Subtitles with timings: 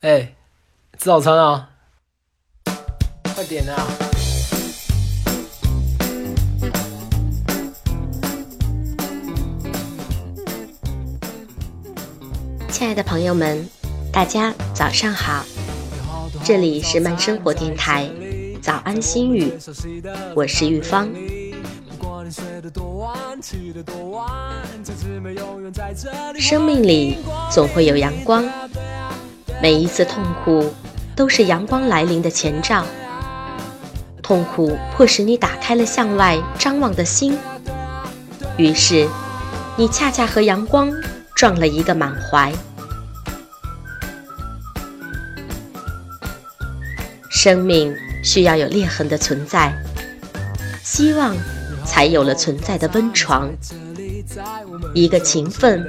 [0.00, 0.34] 哎，
[0.96, 1.68] 吃早餐啊！
[3.34, 3.86] 快点啊！
[12.70, 13.68] 亲爱的朋友们，
[14.10, 15.44] 大家早上好，
[16.42, 18.10] 这里是慢生活电台，
[18.62, 19.52] 早安心语，
[20.34, 21.10] 我是玉芳。
[26.38, 27.18] 生命里
[27.50, 28.42] 总会有阳光，
[29.62, 30.72] 每一次痛苦
[31.14, 32.84] 都是阳光来临的前兆。
[34.22, 37.36] 痛苦迫使你打开了向外张望的心，
[38.56, 39.08] 于是
[39.76, 40.90] 你恰恰和阳光
[41.34, 42.52] 撞了一个满怀。
[47.28, 49.74] 生命需要有裂痕的存在，
[50.82, 51.34] 希望
[51.84, 53.50] 才有了存在的温床。
[54.94, 55.84] 一个勤奋、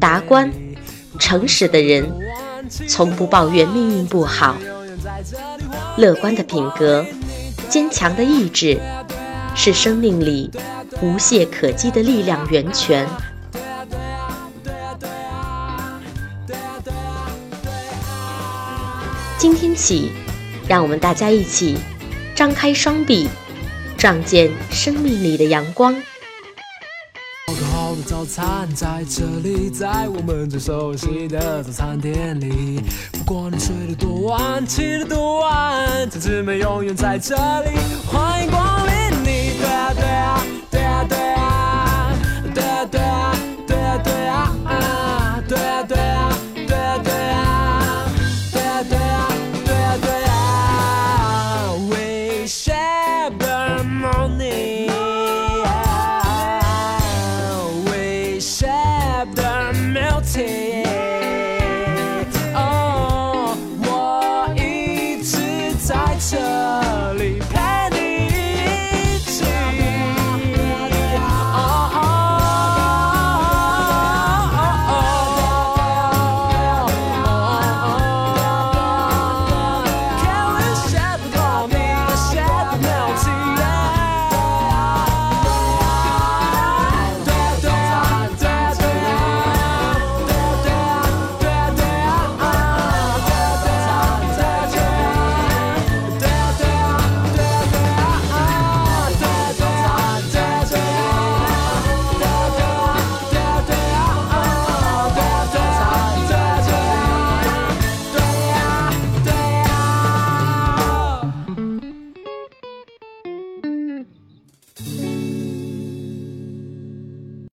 [0.00, 0.50] 达观、
[1.18, 2.08] 诚实的人，
[2.88, 4.56] 从不抱怨命运不好。
[5.96, 7.04] 乐观的品格，
[7.68, 8.78] 坚强的意志，
[9.54, 10.50] 是生命里
[11.00, 13.06] 无懈可击的力量源泉。
[19.38, 20.10] 今天起，
[20.66, 21.78] 让我们大家一起
[22.34, 23.28] 张开双臂，
[23.96, 25.94] 撞见生命里的阳光。
[28.06, 32.80] 早餐在这里，在我们最熟悉的早餐店里。
[33.10, 37.70] 不管你睡得多晚，起得多晚，同志们永远在这里，
[38.06, 38.65] 欢迎光
[60.36, 60.75] say